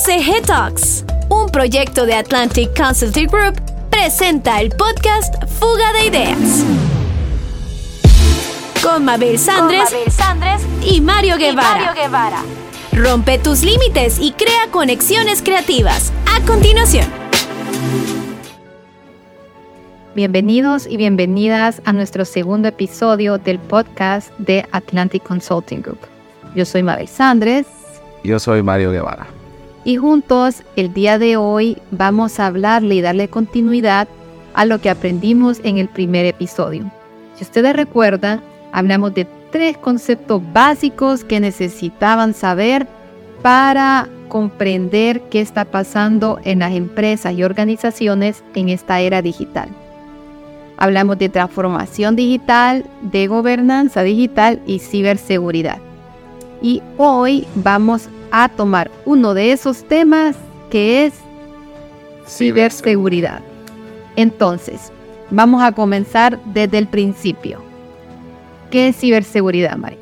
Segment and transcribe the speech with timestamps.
[0.00, 3.60] ACG Talks, un proyecto de Atlantic Consulting Group,
[3.90, 6.64] presenta el podcast Fuga de Ideas.
[8.82, 9.94] Con Mabel Sandres,
[10.82, 11.92] y Mario Guevara.
[11.92, 12.42] Guevara.
[12.92, 16.14] Rompe tus límites y crea conexiones creativas.
[16.34, 17.06] A continuación.
[20.14, 26.00] Bienvenidos y bienvenidas a nuestro segundo episodio del podcast de Atlantic Consulting Group.
[26.54, 27.66] Yo soy Mabel Sandres.
[28.24, 29.39] Yo soy Mario Guevara.
[29.84, 34.08] Y juntos el día de hoy vamos a hablarle y darle continuidad
[34.52, 36.90] a lo que aprendimos en el primer episodio.
[37.34, 42.86] Si ustedes recuerdan, hablamos de tres conceptos básicos que necesitaban saber
[43.42, 49.70] para comprender qué está pasando en las empresas y organizaciones en esta era digital.
[50.76, 55.78] Hablamos de transformación digital, de gobernanza digital y ciberseguridad.
[56.62, 60.36] Y hoy vamos a tomar uno de esos temas
[60.70, 61.14] que es
[62.26, 63.42] ciberseguridad.
[64.16, 64.92] Entonces,
[65.30, 67.62] vamos a comenzar desde el principio.
[68.70, 69.98] ¿Qué es ciberseguridad, Mari?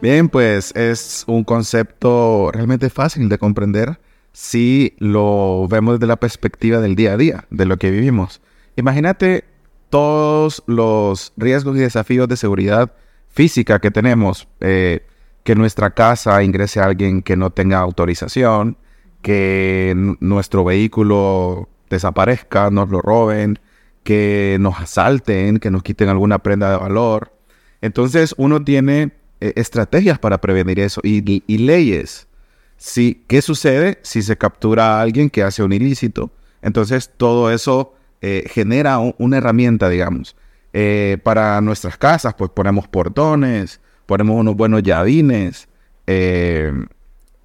[0.00, 4.00] Bien, pues es un concepto realmente fácil de comprender
[4.32, 8.40] si lo vemos desde la perspectiva del día a día, de lo que vivimos.
[8.76, 9.44] Imagínate
[9.90, 12.92] todos los riesgos y desafíos de seguridad
[13.28, 14.48] física que tenemos.
[14.60, 15.06] Eh,
[15.44, 18.76] que nuestra casa ingrese a alguien que no tenga autorización,
[19.22, 23.58] que nuestro vehículo desaparezca, nos lo roben,
[24.04, 27.32] que nos asalten, que nos quiten alguna prenda de valor.
[27.80, 32.28] Entonces uno tiene eh, estrategias para prevenir eso y, leyes.
[32.76, 36.30] Si, ¿Qué sucede si se captura a alguien que hace un ilícito?
[36.62, 40.36] Entonces todo eso eh, genera una herramienta, digamos.
[40.72, 43.80] Eh, para nuestras casas, pues ponemos portones,
[44.12, 45.68] ponemos unos buenos llavines.
[46.06, 46.70] Eh,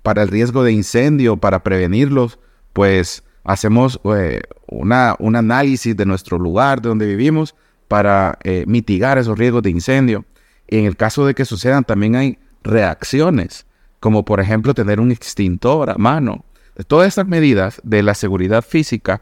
[0.04, 2.40] para el riesgo de incendio, para prevenirlos,
[2.73, 7.56] pues hacemos eh, una, un análisis de nuestro lugar, de donde vivimos,
[7.88, 10.26] para eh, mitigar esos riesgos de incendio.
[10.67, 13.66] Y en el caso de que sucedan, también hay reacciones,
[14.02, 16.44] como por ejemplo tener un extintor a mano.
[16.88, 19.22] Todas estas medidas de la seguridad física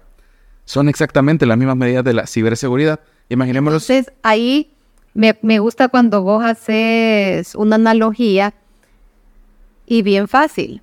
[0.64, 3.02] son exactamente las mismas medidas de la ciberseguridad.
[3.30, 3.78] Imaginémoslo.
[3.78, 4.75] Entonces, ahí
[5.16, 8.54] me, gusta cuando vos haces una analogía
[9.86, 10.82] y bien fácil.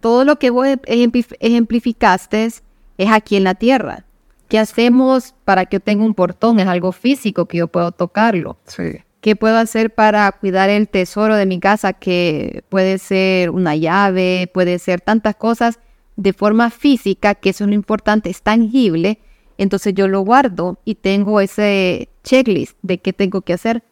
[0.00, 2.62] Todo lo que vos ejemplificaste es
[3.10, 4.04] aquí en la tierra.
[4.48, 6.58] ¿Qué hacemos para que yo tenga un portón?
[6.58, 8.58] Es algo físico que yo puedo tocarlo.
[8.66, 9.00] Sí.
[9.20, 11.92] ¿Qué puedo hacer para cuidar el tesoro de mi casa?
[11.92, 15.78] Que puede ser una llave, puede ser tantas cosas
[16.16, 19.20] de forma física, que eso es lo importante, es tangible
[19.58, 23.82] entonces yo lo guardo y tengo ese checklist de qué tengo que hacer.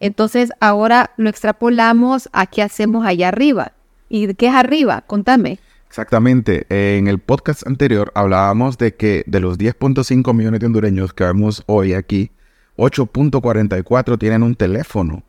[0.00, 3.72] Entonces ahora lo extrapolamos a qué hacemos allá arriba.
[4.08, 5.02] ¿Y qué es arriba?
[5.06, 5.58] Contame.
[5.88, 6.66] Exactamente.
[6.68, 11.62] En el podcast anterior hablábamos de que de los 10.5 millones de hondureños que vemos
[11.66, 12.30] hoy aquí,
[12.76, 15.24] 8.44 tienen un teléfono.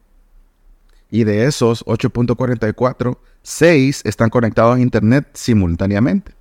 [1.09, 6.33] Y de esos 8.44, 6 están conectados a Internet simultáneamente.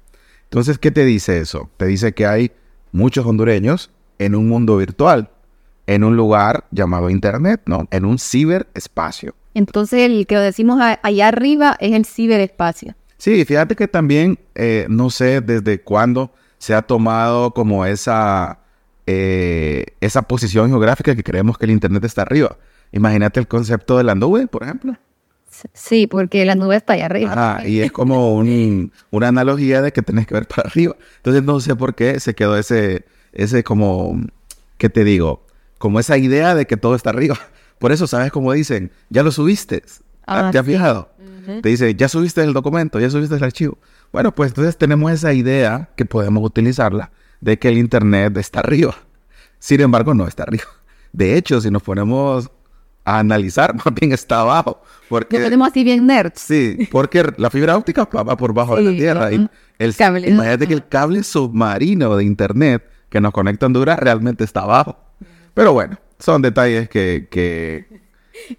[0.45, 1.71] Entonces, ¿qué te dice eso?
[1.77, 2.53] Te dice que hay
[2.93, 5.31] muchos hondureños en un mundo virtual,
[5.87, 7.87] en un lugar llamado Internet, ¿no?
[7.91, 9.35] En un ciberespacio.
[9.55, 12.95] Entonces, el que decimos allá arriba es el ciberespacio.
[13.17, 18.61] Sí, fíjate que también, eh, no sé desde cuándo se ha tomado como esa,
[19.07, 22.57] eh, esa posición geográfica que creemos que el Internet está arriba.
[22.93, 24.97] Imagínate el concepto de la nube, por ejemplo.
[25.73, 27.33] Sí, porque la nube está allá arriba.
[27.35, 30.97] Ah, y es como una analogía de que tenés que ver para arriba.
[31.17, 34.21] Entonces no sé por qué se quedó ese, ese como,
[34.77, 35.47] ¿qué te digo?
[35.79, 37.39] Como esa idea de que todo está arriba.
[37.79, 38.91] Por eso, ¿sabes cómo dicen?
[39.09, 39.83] Ya lo subiste.
[40.27, 41.11] Ah, ¿Te has fijado?
[41.63, 43.79] Te dice, ya subiste el documento, ya subiste el archivo.
[44.13, 48.95] Bueno, pues entonces tenemos esa idea que podemos utilizarla de que el Internet está arriba.
[49.59, 50.65] Sin embargo, no está arriba.
[51.13, 52.51] De hecho, si nos ponemos
[53.09, 54.83] a analizar, más bien está abajo.
[55.09, 56.33] Porque, Lo tenemos así bien nerd.
[56.35, 59.33] Sí, porque la fibra óptica va por bajo de la tierra.
[59.33, 63.99] Y el, cable, imagínate que el cable submarino de internet que nos conecta a Honduras
[63.99, 64.99] realmente está abajo.
[65.55, 67.87] Pero bueno, son detalles que, que...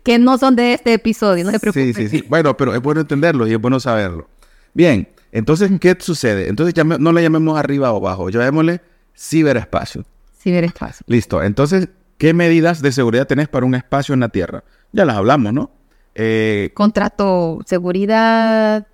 [0.01, 1.93] que no son de este episodio, no se preocupen.
[1.93, 2.25] Sí, sí, sí.
[2.27, 4.27] Bueno, pero es bueno entenderlo y es bueno saberlo.
[4.73, 6.49] Bien, entonces, ¿qué sucede?
[6.49, 8.81] Entonces no le llamemos arriba o abajo, llamémosle
[9.15, 10.03] ciberespacio.
[10.39, 11.05] Ciberespacio.
[11.07, 11.43] Listo.
[11.43, 14.65] Entonces, ¿Qué medidas de seguridad tenés para un espacio en la Tierra?
[14.91, 15.71] Ya las hablamos, ¿no?
[16.15, 18.85] Eh, Contrato seguridad,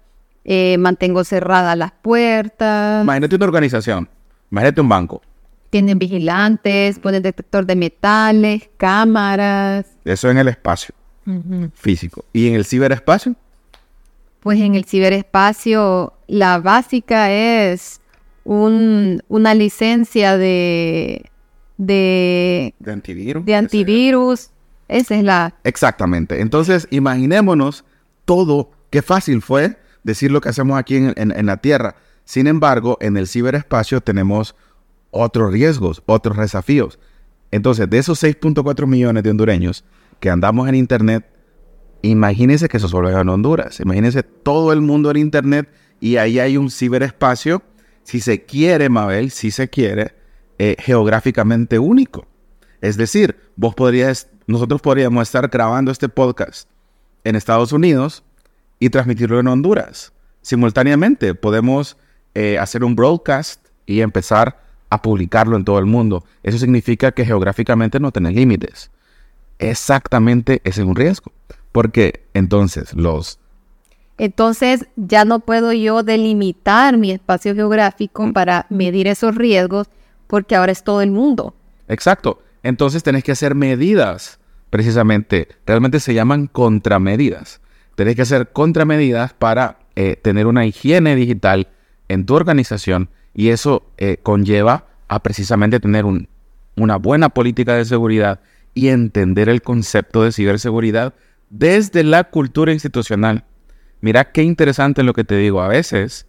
[0.44, 3.04] eh, mantengo cerradas las puertas.
[3.04, 4.07] Imagínate una organización,
[4.51, 5.24] imagínate un banco.
[5.72, 9.88] Tienen vigilantes, ponen detector de metales, cámaras.
[10.06, 10.94] Eso en el espacio
[11.74, 12.25] físico.
[12.31, 13.33] ¿Y en el ciberespacio?
[14.42, 18.01] Pues en el ciberespacio la básica es
[18.44, 21.31] un, una licencia de,
[21.77, 23.45] de, De antivirus.
[23.45, 24.50] de antivirus.
[24.88, 25.54] Esa es la...
[25.63, 26.42] Exactamente.
[26.42, 27.86] Entonces, imaginémonos
[28.25, 31.95] todo, qué fácil fue decir lo que hacemos aquí en, en- en la Tierra.
[32.24, 34.56] Sin embargo, en el ciberespacio tenemos
[35.12, 37.00] otros riesgos, otros desafíos.
[37.51, 39.83] Entonces, de esos 6.4 millones de hondureños
[40.19, 41.25] que andamos en Internet,
[42.01, 43.80] imagínense que eso solo es en Honduras.
[43.80, 45.69] Imagínense todo el mundo en Internet
[46.00, 47.63] y ahí hay un ciberespacio,
[48.04, 50.13] si se quiere, Mabel, si se quiere,
[50.60, 52.25] eh, geográficamente único.
[52.81, 56.69] Es decir, vos podrías, nosotros podríamos estar grabando este podcast
[57.24, 58.24] en Estados Unidos
[58.80, 60.13] y transmitirlo en Honduras.
[60.42, 61.98] Simultáneamente podemos
[62.36, 64.60] eh, hacer un broadcast y empezar
[64.90, 66.24] a publicarlo en todo el mundo.
[66.44, 68.92] Eso significa que geográficamente no tenés límites.
[69.60, 71.31] Exactamente ese es un riesgo.
[71.72, 73.40] Porque entonces los...
[74.18, 79.88] Entonces ya no puedo yo delimitar mi espacio geográfico para medir esos riesgos
[80.27, 81.56] porque ahora es todo el mundo.
[81.88, 82.42] Exacto.
[82.63, 84.39] Entonces tenés que hacer medidas,
[84.69, 85.48] precisamente.
[85.66, 87.62] Realmente se llaman contramedidas.
[87.95, 91.68] Tenés que hacer contramedidas para eh, tener una higiene digital
[92.10, 96.28] en tu organización y eso eh, conlleva a precisamente tener un-
[96.75, 98.42] una buena política de seguridad
[98.74, 101.13] y entender el concepto de ciberseguridad
[101.50, 103.45] desde la cultura institucional.
[104.01, 105.62] Mira qué interesante lo que te digo.
[105.62, 106.28] A veces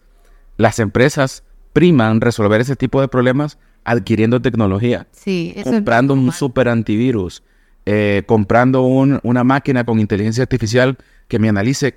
[0.55, 1.43] las empresas
[1.73, 3.57] priman resolver ese tipo de problemas
[3.87, 7.41] adquiriendo tecnología Sí, eso comprando es un super antivirus,
[7.85, 10.97] eh, comprando un- una máquina con inteligencia artificial
[11.29, 11.95] que me analice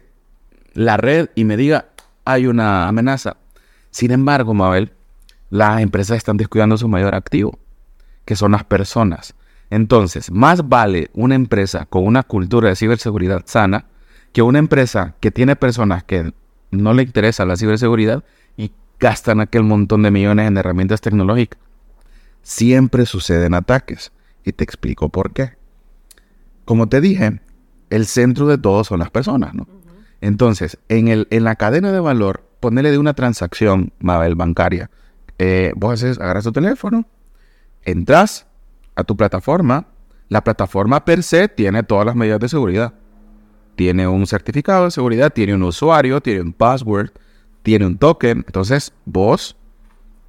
[0.72, 1.86] la red y me diga,
[2.24, 3.36] hay una amenaza.
[3.90, 4.92] Sin embargo, Mabel,
[5.50, 7.58] las empresas están descuidando su mayor activo,
[8.24, 9.34] que son las personas.
[9.68, 13.86] Entonces, más vale una empresa con una cultura de ciberseguridad sana
[14.32, 16.32] que una empresa que tiene personas que
[16.70, 18.22] no le interesa la ciberseguridad
[18.56, 18.70] y
[19.00, 21.58] gastan aquel montón de millones en herramientas tecnológicas
[22.42, 24.12] siempre suceden ataques.
[24.44, 25.52] Y te explico por qué.
[26.64, 27.40] Como te dije,
[27.90, 29.66] el centro de todo son las personas, ¿no?
[30.20, 34.90] Entonces, en, el, en la cadena de valor, ponele de una transacción, Mabel, bancaria.
[35.38, 37.06] eh, vos haces, agarras tu teléfono,
[37.84, 38.46] entras
[38.94, 39.86] a tu plataforma.
[40.28, 42.94] La plataforma per se tiene todas las medidas de seguridad.
[43.76, 47.10] Tiene un certificado de seguridad, tiene un usuario, tiene un password,
[47.62, 48.44] tiene un token.
[48.46, 49.56] Entonces, vos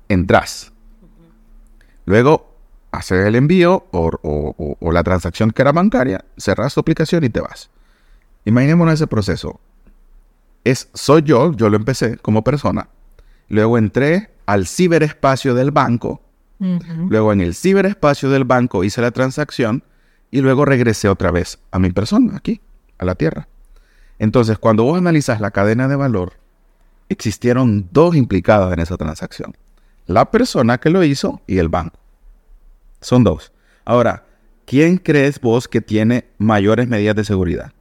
[0.07, 0.70] entras.
[2.11, 2.53] Luego
[2.91, 7.23] haces el envío o, o- o- o la transacción que era bancaria, cerras tu aplicación
[7.23, 7.69] y te vas.
[8.43, 9.61] Imaginémonos ese proceso.
[10.65, 12.89] Es, soy yo, yo lo empecé como persona.
[13.47, 16.19] Luego entré al ciberespacio del banco.
[17.09, 19.81] Luego en el ciberespacio del banco hice la transacción
[20.29, 22.59] y luego regresé otra vez a mi persona, aquí,
[22.97, 23.47] a la tierra.
[24.19, 26.33] Entonces, cuando vos analizas la cadena de valor,
[27.07, 29.55] existieron dos implicadas en esa transacción.
[30.07, 32.00] La persona que lo hizo y el banco.
[33.01, 33.51] Son dos.
[33.83, 34.23] Ahora,
[34.65, 37.73] ¿quién crees vos que tiene mayores medidas de seguridad?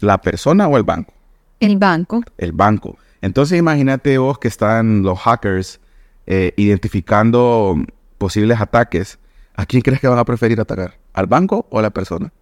[0.00, 1.12] ¿La persona o el banco?
[1.60, 2.22] El banco.
[2.36, 2.96] el banco.
[3.20, 5.80] Entonces imagínate vos que están los hackers
[6.26, 7.74] eh, identificando
[8.16, 9.18] posibles ataques.
[9.56, 10.96] ¿A quién crees que van a preferir atacar?
[11.14, 12.32] ¿Al banco o a la persona?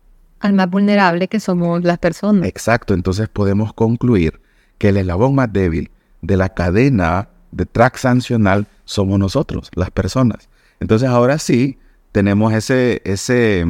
[0.41, 2.47] Al más vulnerable que somos las personas.
[2.47, 4.41] Exacto, entonces podemos concluir
[4.77, 5.91] que el eslabón más débil
[6.21, 10.51] de la cadena de track sancional somos nosotros, las personas.
[10.81, 11.79] Entonces ahora sí
[12.13, 13.65] tenemos ese, ese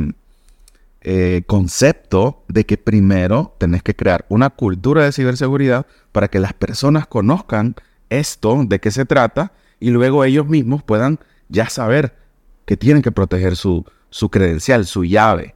[1.03, 6.53] eh, concepto de que primero tenés que crear una cultura de ciberseguridad para que las
[6.53, 7.77] personas conozcan
[8.11, 12.17] esto, de qué se trata, y luego ellos mismos puedan ya saber
[12.65, 15.55] que tienen que proteger su, su credencial, su llave.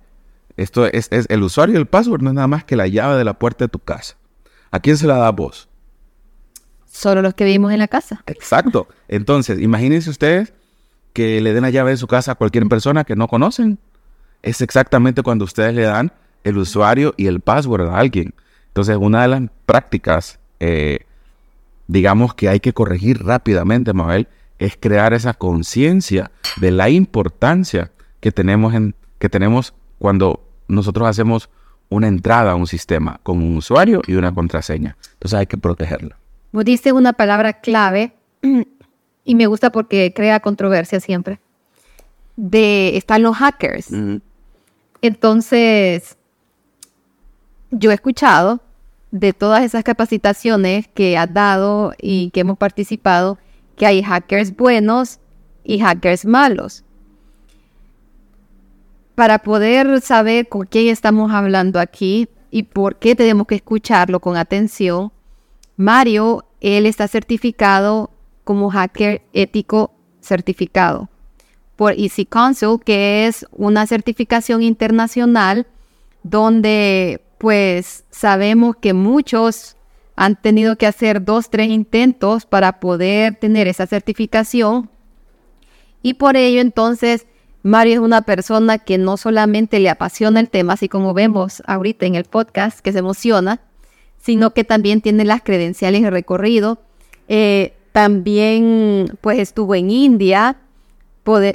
[0.56, 3.16] Esto es, es el usuario y el password no es nada más que la llave
[3.16, 4.16] de la puerta de tu casa.
[4.70, 5.68] ¿A quién se la da vos?
[6.86, 8.22] Solo los que vivimos en la casa.
[8.26, 8.88] Exacto.
[9.08, 10.52] Entonces, imagínense ustedes
[11.12, 13.78] que le den la llave de su casa a cualquier persona que no conocen.
[14.42, 16.12] Es exactamente cuando ustedes le dan
[16.44, 18.34] el usuario y el password a alguien.
[18.68, 21.00] Entonces, una de las prácticas, eh,
[21.86, 27.90] digamos que hay que corregir rápidamente, Mabel, es crear esa conciencia de la importancia
[28.20, 31.50] que tenemos, en, que tenemos cuando nosotros hacemos
[31.88, 34.96] una entrada a un sistema con un usuario y una contraseña.
[35.14, 36.16] Entonces hay que protegerla.
[36.52, 38.12] Vos dices una palabra clave
[39.24, 41.40] y me gusta porque crea controversia siempre.
[42.36, 43.88] De están los hackers.
[45.02, 46.16] Entonces,
[47.70, 48.60] yo he escuchado
[49.10, 53.38] de todas esas capacitaciones que has dado y que hemos participado
[53.76, 55.18] que hay hackers buenos
[55.64, 56.84] y hackers malos.
[59.14, 64.36] Para poder saber con quién estamos hablando aquí y por qué tenemos que escucharlo con
[64.36, 65.12] atención,
[65.76, 68.09] Mario, él está certificado
[68.50, 71.08] como hacker ético certificado
[71.76, 75.68] por Easy Council, que es una certificación internacional
[76.24, 79.76] donde pues sabemos que muchos
[80.16, 84.90] han tenido que hacer dos, tres intentos para poder tener esa certificación.
[86.02, 87.28] Y por ello entonces
[87.62, 92.04] Mario es una persona que no solamente le apasiona el tema, así como vemos ahorita
[92.04, 93.60] en el podcast, que se emociona,
[94.20, 96.82] sino que también tiene las credenciales de recorrido.
[97.28, 100.56] Eh, también pues estuvo en India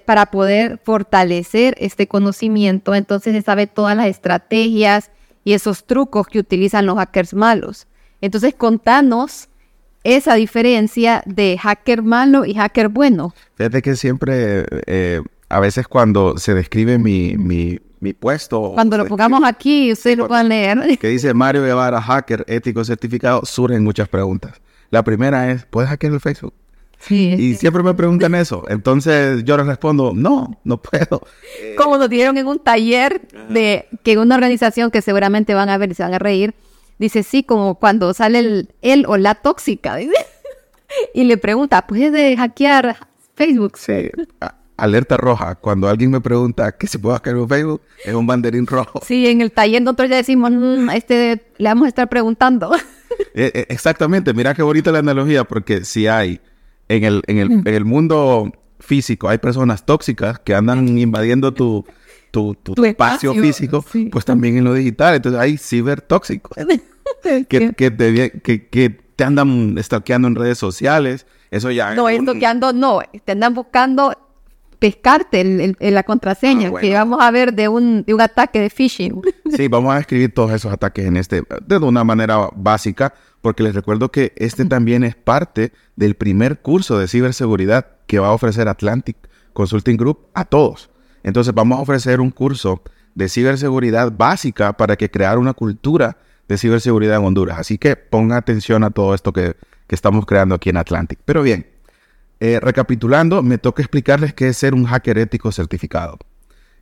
[0.06, 2.96] para poder fortalecer este conocimiento.
[2.96, 5.12] Entonces se sabe todas las estrategias
[5.44, 7.88] y esos trucos que utilizan los hackers malos.
[8.22, 9.50] Entonces contanos
[10.04, 13.34] esa diferencia de hacker malo y hacker bueno.
[13.56, 18.72] Fíjate que siempre, eh, a veces cuando se describe mi, mi, mi puesto...
[18.76, 20.98] Cuando lo pongamos aquí, ustedes lo pueden leer.
[21.00, 24.62] Que dice Mario Guevara, hacker ético certificado, surgen muchas preguntas.
[24.96, 26.54] La primera es, ¿puedes hackear el Facebook?
[27.00, 27.36] Sí.
[27.38, 28.64] Y siempre me preguntan eso.
[28.70, 31.22] Entonces yo les respondo, no, no puedo.
[31.78, 35.92] Como nos dieron en un taller de que una organización que seguramente van a ver
[35.92, 36.56] y se van a reír,
[36.98, 39.98] dice, sí, como cuando sale el, él o la tóxica.
[41.14, 42.96] y le pregunta, ¿puedes hackear
[43.36, 43.78] Facebook?
[43.78, 44.10] Sí.
[44.78, 45.56] Alerta roja.
[45.56, 49.02] Cuando alguien me pregunta que si puedo hackear Facebook, es un banderín rojo.
[49.06, 52.72] Sí, en el taller nosotros ya decimos, mm, este, le vamos a estar preguntando.
[53.38, 56.40] Eh, eh, exactamente, mira qué bonita la analogía, porque si hay
[56.88, 61.86] en el, en el, en el mundo físico, hay personas tóxicas que andan invadiendo tu,
[62.32, 62.56] tu,
[62.86, 65.16] espacio, físico, pues también en lo digital.
[65.16, 66.58] Entonces hay cibertóxicos
[67.50, 71.26] que, que, te, que, que te andan stalkeando en redes sociales.
[71.52, 71.96] Eso ya.
[71.96, 73.02] No, stalkeando no.
[73.24, 74.14] Te andan buscando
[74.80, 78.70] pescarte en, la contraseña, ah, que vamos a ver de un, de un ataque de
[78.70, 79.22] phishing.
[79.56, 83.74] Sí, vamos a escribir todos esos ataques en este, de una manera básica, porque les
[83.76, 88.68] recuerdo que este también es parte del primer curso de ciberseguridad que va a ofrecer
[88.68, 89.18] Atlantic
[89.54, 90.90] Consulting Group a todos.
[91.24, 92.82] Entonces vamos a ofrecer un curso
[93.14, 96.18] de ciberseguridad básica para que crear una cultura
[96.48, 97.60] de ciberseguridad en Honduras.
[97.60, 99.56] Así que ponga atención a todo esto que,
[99.88, 101.20] que estamos creando aquí en Atlantic.
[101.26, 101.66] Pero bien,
[102.46, 106.20] eh, recapitulando, me toca explicarles qué es ser un hacker ético certificado.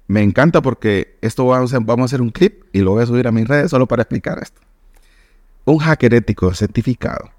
[0.08, 3.06] Me encanta porque esto vamos a, vamos a hacer un clip y lo voy a
[3.06, 4.60] subir a mis redes solo para explicar esto.
[5.64, 7.32] Un hacker ético certificado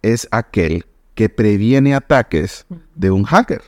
[0.00, 3.60] es aquel que previene ataques de un hacker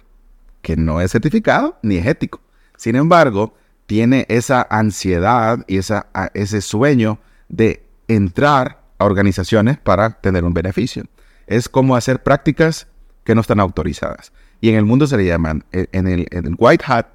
[0.62, 2.40] que no es certificado ni es ético.
[2.78, 3.52] Sin embargo,
[3.84, 7.18] tiene esa ansiedad y esa, ese sueño
[7.50, 11.04] de entrar a organizaciones para tener un beneficio.
[11.46, 12.86] Es como hacer prácticas
[13.24, 14.32] que no están autorizadas.
[14.60, 17.06] Y en el mundo se le llaman eh, en el, white hat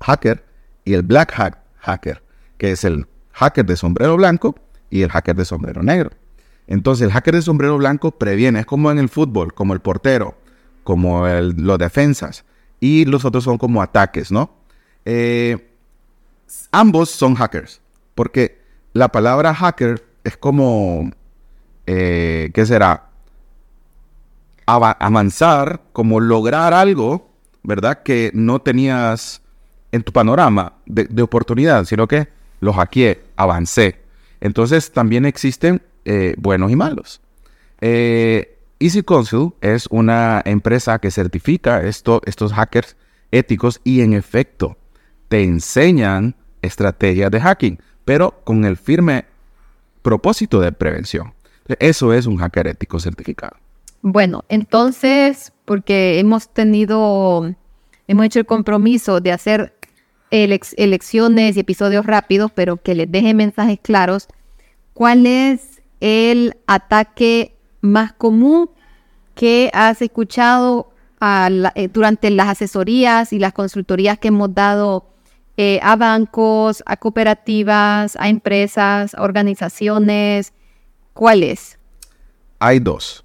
[0.00, 0.44] hacker
[0.84, 2.22] y el black hat hacker,
[2.58, 4.54] que es el hacker de sombrero blanco
[4.90, 6.10] y el hacker de sombrero negro.
[6.66, 10.36] Entonces el hacker de sombrero blanco previene, es como en el fútbol, como el portero,
[10.82, 12.44] como los defensas,
[12.80, 14.54] y los otros son como ataques, ¿no?
[15.04, 15.70] Eh,
[16.70, 17.80] ambos son hackers,
[18.14, 18.60] porque
[18.92, 21.10] la palabra hacker es como,
[21.86, 23.10] eh, ¿qué será?
[24.66, 27.30] Avanzar, como lograr algo,
[27.62, 28.02] ¿verdad?
[28.02, 29.42] Que no tenías
[29.92, 32.28] en tu panorama de, oportunidad, sino que
[32.60, 34.00] lo hackeé, avancé.
[34.40, 37.20] Entonces también existen eh, buenos y malos.
[37.80, 42.96] Eh, Easy Consul es una empresa que certifica esto, estos hackers
[43.30, 44.76] éticos y en efecto
[45.28, 49.26] te enseñan estrategias de hacking, pero con el firme
[50.02, 51.34] propósito de prevención.
[51.78, 53.56] Eso es un hacker ético certificado.
[54.06, 57.54] Bueno, entonces, porque hemos tenido,
[58.06, 59.74] hemos hecho el compromiso de hacer
[60.30, 64.28] elecciones y episodios rápidos, pero que les deje mensajes claros,
[64.92, 68.68] ¿cuál es el ataque más común
[69.34, 70.92] que has escuchado
[71.22, 75.06] eh, durante las asesorías y las consultorías que hemos dado
[75.56, 80.52] eh, a bancos, a cooperativas, a empresas, a organizaciones?
[81.14, 81.78] ¿Cuál es?
[82.58, 83.23] Hay dos.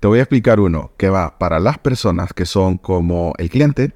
[0.00, 3.92] Te voy a explicar uno que va para las personas que son como el cliente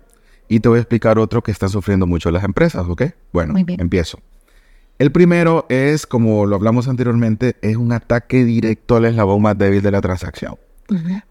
[0.49, 3.03] y te voy a explicar otro que están sufriendo mucho las empresas, ¿ok?
[3.33, 4.19] Bueno, empiezo.
[4.99, 9.81] El primero es, como lo hablamos anteriormente, es un ataque directo al eslabón más débil
[9.81, 10.57] de la transacción,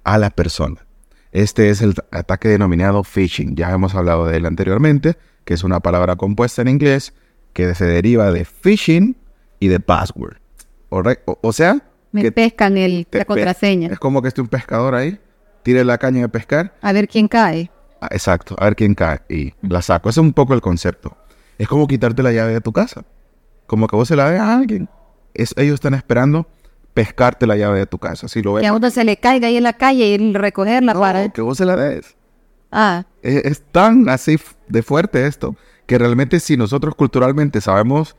[0.03, 0.85] a la persona.
[1.31, 3.55] Este es el ataque denominado phishing.
[3.55, 7.13] Ya hemos hablado de él anteriormente, que es una palabra compuesta en inglés
[7.53, 9.15] que se deriva de phishing
[9.59, 10.37] y de password.
[10.89, 13.89] o sea, me pescan el, la contraseña.
[13.89, 15.19] Es como que esté un pescador ahí,
[15.63, 16.73] tire la caña de pescar.
[16.81, 17.71] A ver quién cae.
[18.01, 20.09] Ah, exacto, a ver quién cae y la saco.
[20.09, 21.17] Ese es un poco el concepto.
[21.57, 23.03] Es como quitarte la llave de tu casa.
[23.67, 24.89] Como que vos se la des a alguien.
[25.33, 26.47] ellos están esperando
[26.93, 28.27] pescarte la llave de tu casa.
[28.27, 30.93] Si lo ves, Que a uno se le caiga ahí en la calle y recogerla
[30.93, 31.29] no, para...
[31.29, 32.15] que vos se la des.
[32.71, 34.37] Ah, Es, es tan así
[34.67, 38.15] de fuerte esto que realmente si nosotros culturalmente sabemos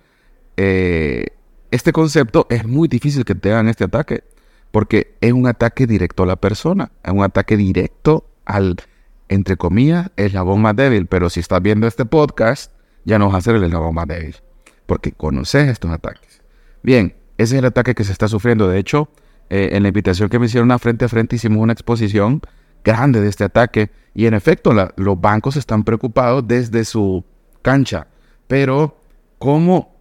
[0.56, 1.28] eh,
[1.70, 4.24] este concepto, es muy difícil que te hagan este ataque.
[4.70, 6.92] Porque es un ataque directo a la persona.
[7.02, 8.76] Es un ataque directo al,
[9.28, 11.06] entre comillas, eslabón más débil.
[11.06, 12.72] Pero si estás viendo este podcast,
[13.04, 14.36] ya no vas a ser el eslabón más débil.
[14.86, 16.42] Porque conoces estos ataques.
[16.82, 18.68] Bien, ese es el ataque que se está sufriendo.
[18.68, 19.10] De hecho,
[19.48, 22.40] eh, en la invitación que me hicieron a frente a frente hicimos una exposición
[22.84, 23.90] grande de este ataque.
[24.14, 27.24] Y en efecto, los bancos están preocupados desde su
[27.62, 28.06] cancha.
[28.46, 29.00] Pero,
[29.38, 29.99] ¿cómo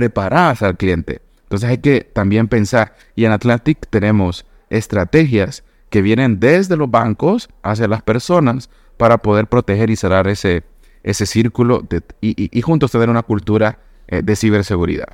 [0.00, 1.22] preparas al cliente?
[1.44, 2.94] Entonces hay que también pensar.
[3.14, 9.46] Y en Atlantic tenemos estrategias que vienen desde los bancos hacia las personas para poder
[9.46, 10.64] proteger y cerrar ese,
[11.02, 15.08] ese círculo de- y, y- y juntos tener una cultura eh, de ciberseguridad.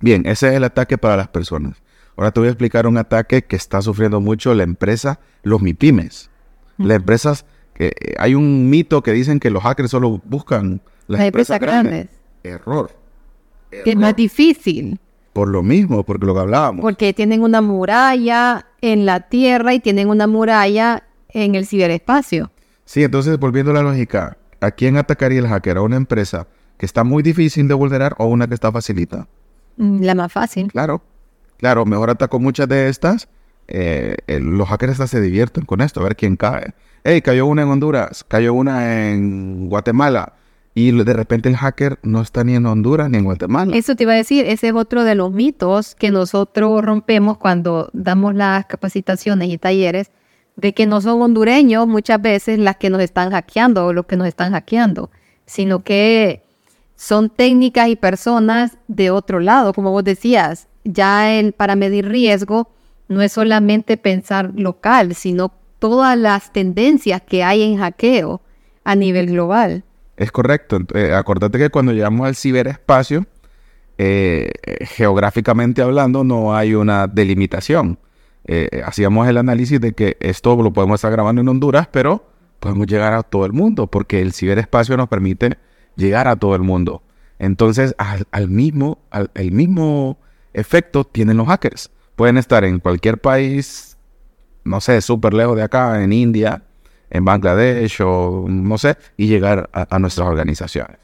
[0.00, 1.82] Bien, ese es el ataque para las personas.
[2.16, 6.30] Ahora te voy a explicar un ataque que está sufriendo mucho la empresa, los MIPIMES.
[6.78, 11.18] Las empresas, que eh, hay un mito que dicen que los hackers solo buscan las,
[11.18, 12.08] las empresas grandes.
[12.44, 12.90] Error.
[13.70, 14.98] Que es más difícil.
[15.32, 16.82] Por lo mismo, porque lo que hablábamos.
[16.82, 22.50] Porque tienen una muralla en la tierra y tienen una muralla en el ciberespacio.
[22.84, 25.76] Sí, entonces volviendo a la lógica, ¿a quién atacaría el hacker?
[25.76, 26.46] ¿A una empresa
[26.78, 29.26] que está muy difícil de vulnerar o una que está facilita?
[29.76, 30.72] Mm, La más fácil.
[30.72, 31.02] Claro,
[31.58, 33.28] claro, mejor ataco muchas de estas.
[33.68, 36.72] eh, eh, los hackers hasta se divierten con esto, a ver quién cae.
[37.04, 40.32] Hey, cayó una en Honduras, cayó una en Guatemala.
[40.78, 43.76] Y de repente el hacker no está ni en Honduras ni en Guatemala.
[43.76, 47.90] Eso te iba a decir, ese es otro de los mitos que nosotros rompemos cuando
[47.92, 50.12] damos las capacitaciones y talleres,
[50.54, 54.16] de que no son hondureños muchas veces las que nos están hackeando o los que
[54.16, 55.10] nos están hackeando,
[55.46, 56.44] sino que
[56.94, 62.70] son técnicas y personas de otro lado, como vos decías, ya el, para medir riesgo
[63.08, 68.42] no es solamente pensar local, sino todas las tendencias que hay en hackeo
[68.84, 69.82] a nivel global.
[70.18, 70.78] Es correcto.
[70.94, 73.24] Eh, acordate que cuando llegamos al ciberespacio,
[73.98, 77.98] eh, eh, geográficamente hablando, no hay una delimitación.
[78.44, 82.28] Eh, hacíamos el análisis de que esto lo podemos estar grabando en Honduras, pero
[82.58, 85.56] podemos llegar a todo el mundo, porque el ciberespacio nos permite
[85.94, 87.02] llegar a todo el mundo.
[87.38, 90.18] Entonces, al, al mismo, al- el mismo
[90.52, 91.90] efecto tienen los hackers.
[92.16, 93.96] Pueden estar en cualquier país,
[94.64, 96.64] no sé, súper lejos de acá, en India,
[97.10, 100.98] en Bangladesh o no sé, y llegar a, a nuestras organizaciones.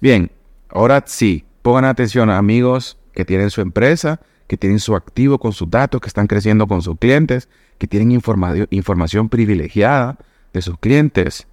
[0.00, 0.30] Bien,
[0.68, 5.70] ahora sí, pongan atención amigos que tienen su empresa, que tienen su activo con sus
[5.70, 10.18] datos, que están creciendo con sus clientes, que tienen informa- información privilegiada
[10.52, 11.46] de sus clientes.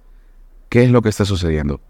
[0.68, 1.80] ¿Qué es lo que está sucediendo?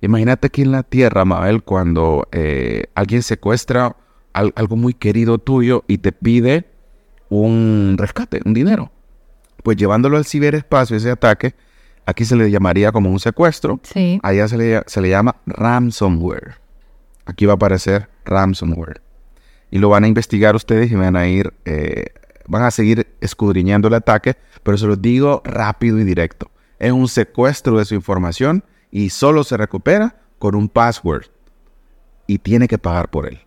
[0.00, 3.96] Imagínate aquí en la Tierra, Mabel, cuando eh, alguien secuestra
[4.32, 6.66] al- algo muy querido tuyo y te pide
[7.28, 8.90] un rescate, un dinero.
[9.62, 11.54] Pues llevándolo al ciberespacio, ese ataque,
[12.06, 13.80] aquí se le llamaría como un secuestro.
[13.82, 14.20] Sí.
[14.22, 16.56] Allá se le, se le llama ransomware.
[17.26, 19.00] Aquí va a aparecer ransomware.
[19.70, 22.06] Y lo van a investigar ustedes y van a ir, eh,
[22.46, 26.50] van a seguir escudriñando el ataque, pero se los digo rápido y directo.
[26.78, 31.26] Es un secuestro de su información y solo se recupera con un password.
[32.26, 33.40] Y tiene que pagar por él.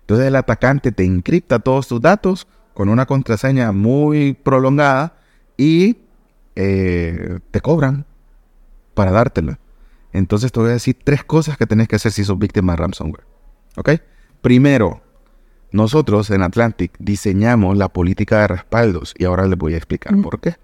[0.00, 5.14] Entonces el atacante te encripta todos tus datos con una contraseña muy prolongada
[5.56, 5.98] y
[6.56, 8.06] eh, te cobran
[8.94, 9.58] para dártela.
[10.12, 12.76] Entonces te voy a decir tres cosas que tenés que hacer si sos víctima de
[12.76, 13.24] ransomware.
[13.76, 13.90] ¿Ok?
[14.42, 15.00] Primero,
[15.70, 20.22] nosotros en Atlantic diseñamos la política de respaldos y ahora les voy a explicar Mm.
[20.22, 20.56] por qué.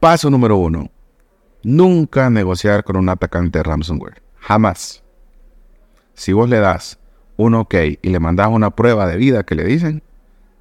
[0.00, 0.90] Paso número uno.
[1.62, 4.20] Nunca negociar con un atacante de ransomware.
[4.40, 5.02] Jamás.
[6.14, 6.98] Si vos le das
[7.36, 10.02] un ok y le mandas una prueba de vida que le dicen,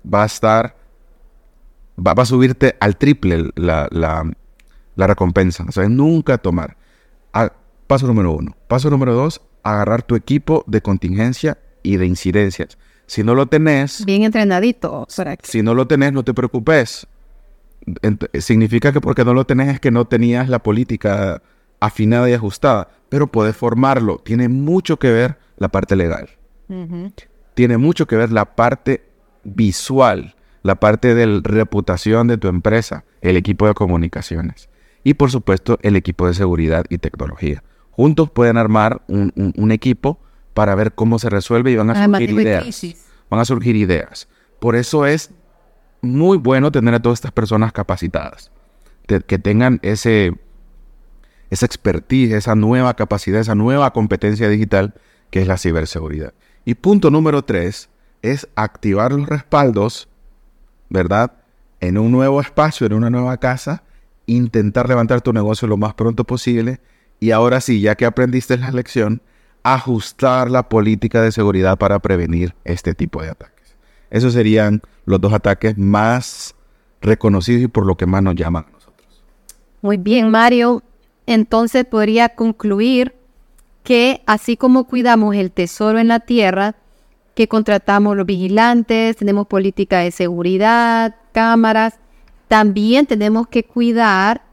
[0.06, 0.76] va a estar,
[1.98, 4.30] va, va a subirte al triple la, la-
[4.96, 5.66] la recompensa.
[5.68, 6.78] O sea, nunca tomar.
[7.34, 7.52] Ah,
[7.88, 8.56] paso número uno.
[8.68, 12.78] Paso número dos, agarrar tu equipo de contingencia y de incidencias.
[13.08, 15.08] Si no lo tenés, Bien entrenadito.
[15.16, 17.08] para que- si no lo tenés, no te preocupes.
[17.86, 21.42] Ent- significa que porque no lo tenés es que no tenías la política
[21.80, 22.90] afinada y ajustada.
[23.10, 24.18] Pero puedes formarlo.
[24.20, 26.30] Tiene mucho que ver la parte legal.
[27.54, 29.04] Tiene mucho que ver la parte
[29.44, 34.70] visual, la parte de la reputación de tu empresa, el equipo de comunicaciones
[35.04, 37.64] y por supuesto el equipo de seguridad y tecnología.
[37.92, 40.20] Juntos pueden armar un, un- un equipo
[40.54, 42.64] para ver cómo se resuelve y van a surgir ideas
[43.30, 44.28] van a surgir ideas.
[44.60, 45.32] Por eso es
[46.02, 48.52] muy bueno tener a todas estas personas capacitadas,
[49.08, 50.34] de- que tengan ese,
[51.50, 54.94] esa expertise, esa nueva capacidad, esa nueva competencia digital
[55.30, 56.34] que es la ciberseguridad.
[56.66, 57.90] Y punto número tres
[58.22, 60.08] es activar los respaldos
[60.92, 61.32] ¿verdad?
[61.80, 63.84] En un nuevo espacio, en una nueva casa,
[64.28, 66.80] intentar levantar tu negocio lo más pronto posible
[67.20, 69.22] y ahora sí, ya que aprendiste la lección,
[69.64, 73.76] ajustar la política de seguridad para prevenir este tipo de ataques.
[74.10, 76.56] Esos serían los dos ataques más
[77.02, 79.24] reconocidos y por lo que más nos llaman a nosotros.
[79.82, 80.84] Muy bien, Mario.
[81.26, 83.16] Entonces podría concluir
[83.84, 86.76] que así como cuidamos el tesoro en la tierra,
[87.42, 91.96] que contratamos los vigilantes, tenemos política de seguridad, cámaras,
[92.48, 94.44] también tenemos que cuidar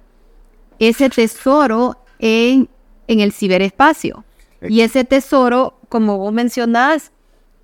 [0.78, 2.70] ese tesoro en,
[3.06, 4.24] en el ciberespacio.
[4.62, 7.12] Y ese tesoro, como vos mencionás,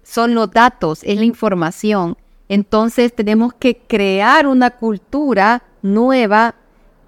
[0.02, 2.18] son los datos, es la información.
[2.50, 6.54] Entonces tenemos que crear una cultura nueva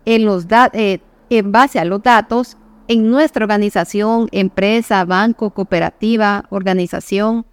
[0.07, 2.57] en, los eh, en base a los datos
[2.88, 7.44] en nuestra organización, empresa, banco, cooperativa, organización.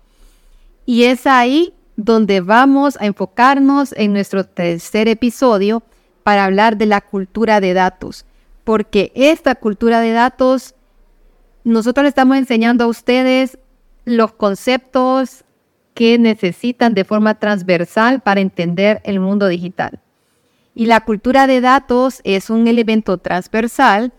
[0.85, 5.83] Y es ahí donde vamos a enfocarnos en nuestro tercer episodio
[6.23, 8.25] para hablar de la cultura de datos.
[8.63, 10.75] Porque esta cultura de datos,
[11.63, 13.57] nosotros le estamos enseñando a ustedes
[14.05, 15.43] los conceptos
[15.93, 19.99] que necesitan de forma transversal para entender el mundo digital.
[20.75, 24.11] Y la cultura de datos es un elemento transversal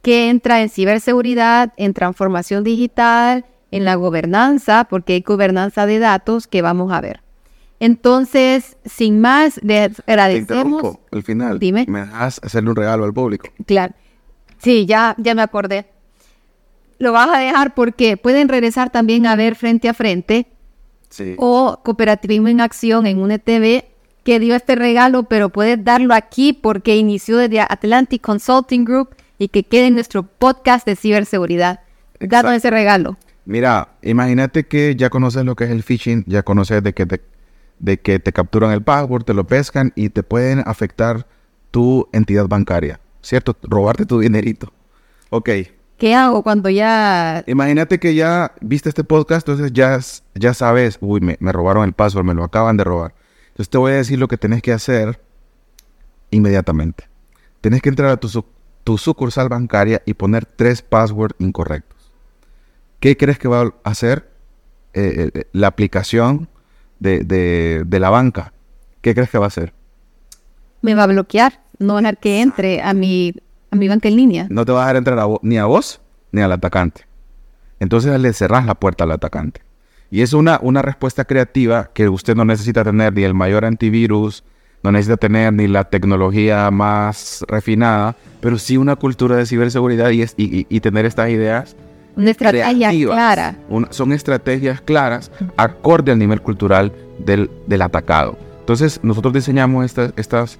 [0.00, 6.46] que entra en ciberseguridad, en transformación digital, en la gobernanza, porque hay gobernanza de datos
[6.46, 7.20] que vamos a ver.
[7.80, 10.98] Entonces, sin más, les agradecemos.
[11.12, 11.84] al final, Dime.
[11.88, 13.48] ¿me dejas hacerle un regalo al público?
[13.66, 13.94] Claro.
[14.58, 15.86] Sí, ya, ya me acordé.
[16.98, 20.46] Lo vas a dejar porque pueden regresar también a ver frente a frente
[21.10, 21.36] Sí.
[21.38, 23.84] o Cooperativismo en Acción en UNETV
[24.24, 29.48] que dio este regalo, pero puedes darlo aquí porque inició desde Atlantic Consulting Group y
[29.48, 31.80] que quede en nuestro podcast de ciberseguridad.
[32.20, 33.16] Danos ese regalo.
[33.48, 37.22] Mira, imagínate que ya conoces lo que es el phishing, ya conoces de que te,
[37.78, 41.26] de que te capturan el password, te lo pescan y te pueden afectar
[41.70, 43.56] tu entidad bancaria, ¿cierto?
[43.62, 44.70] Robarte tu dinerito.
[45.30, 45.48] Ok.
[45.96, 47.42] ¿Qué hago cuando ya...
[47.46, 49.98] Imagínate que ya viste este podcast, entonces ya,
[50.34, 53.14] ya sabes, uy, me, me robaron el password, me lo acaban de robar.
[53.46, 55.22] Entonces te voy a decir lo que tenés que hacer
[56.30, 57.08] inmediatamente.
[57.62, 58.44] Tenés que entrar a tu,
[58.84, 61.97] tu sucursal bancaria y poner tres passwords incorrectos.
[63.00, 64.28] ¿Qué crees que va a hacer
[64.94, 66.48] eh, eh, la aplicación
[66.98, 68.52] de, de- de la banca?
[69.00, 69.72] ¿Qué crees que va a hacer?
[70.80, 71.60] me va a bloquear?
[71.80, 73.34] No van a dejar que entre a mi,
[73.72, 74.46] a mi banca en línea.
[74.48, 77.02] No te va a dejar entrar a ni a vos ni al atacante.
[77.80, 79.60] Entonces le cerrás la puerta al atacante.
[80.10, 84.44] Y es una, una respuesta creativa que usted no necesita tener ni el mayor antivirus,
[84.84, 90.22] no necesita tener ni la tecnología más refinada, pero sí una cultura de ciberseguridad y,
[90.22, 91.76] es- y- y- y tener estas ideas
[92.18, 93.16] Una estrategia creativas.
[93.16, 93.56] clara.
[93.90, 98.36] Son estrategias claras acorde al nivel cultural del, del atacado.
[98.58, 100.58] Entonces, nosotros diseñamos estas, estas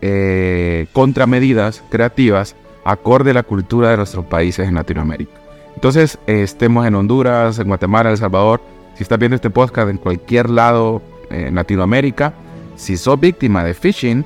[0.00, 5.32] eh, contramedidas creativas acorde a la cultura de nuestros países en Latinoamérica.
[5.74, 8.62] Entonces, eh, estemos en Honduras, en Guatemala, El Salvador,
[8.94, 12.32] si estás viendo este podcast en cualquier lado eh, en Latinoamérica,
[12.76, 14.24] si sos víctima de phishing,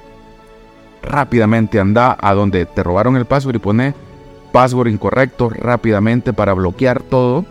[1.02, 3.94] rápidamente anda a donde te robaron el password y pone
[4.52, 7.44] password incorrecto rápidamente para bloquear todo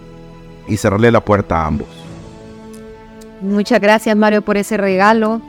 [0.68, 1.88] y cerrarle la puerta a ambos.
[3.42, 5.42] Muchas gracias Mario por ese regalo.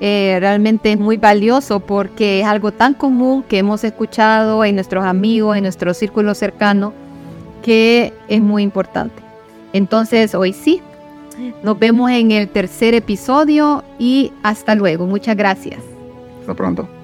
[0.00, 5.04] Eh, realmente es muy valioso porque es algo tan común que hemos escuchado en nuestros
[5.04, 6.94] amigos, en nuestro círculo cercano,
[7.62, 9.22] que es muy importante.
[9.72, 10.80] Entonces, hoy sí,
[11.62, 15.06] nos vemos en el tercer episodio y hasta luego.
[15.06, 15.80] Muchas gracias.
[16.40, 16.99] Hasta pronto.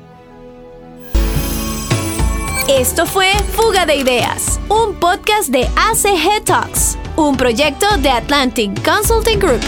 [2.68, 9.38] Esto fue Fuga de Ideas, un podcast de ACG Talks, un proyecto de Atlantic Consulting
[9.38, 9.60] Group.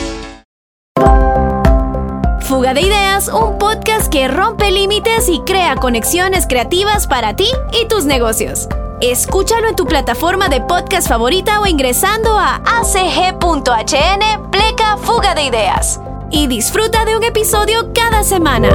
[2.40, 7.46] Fuga de Ideas, un podcast que rompe límites y crea conexiones creativas para ti
[7.80, 8.66] y tus negocios.
[9.00, 16.00] Escúchalo en tu plataforma de podcast favorita o ingresando a acg.hn pleca Fuga de Ideas.
[16.32, 18.70] Y disfruta de un episodio cada semana.